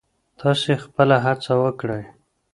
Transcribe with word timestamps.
تاسې 0.39 0.73
خپله 0.83 1.17
هڅه 1.25 1.53
وکړئ. 1.63 2.03